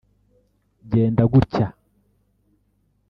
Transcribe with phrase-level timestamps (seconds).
[0.91, 1.67] genda gutya